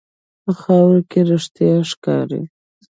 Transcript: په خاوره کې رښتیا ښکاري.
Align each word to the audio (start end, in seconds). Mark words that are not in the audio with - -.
په 0.43 0.51
خاوره 0.61 1.01
کې 1.09 1.19
رښتیا 1.31 1.73
ښکاري. 1.91 2.41